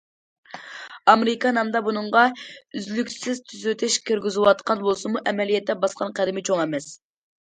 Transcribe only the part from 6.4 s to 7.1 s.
چوڭ ئەمەس.